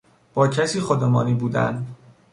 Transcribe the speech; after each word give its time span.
با 0.33 0.47
کسی 0.47 0.79
خودمانی 0.81 1.33
بودن 1.33 1.87